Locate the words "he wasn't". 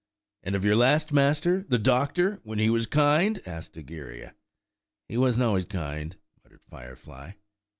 5.07-5.45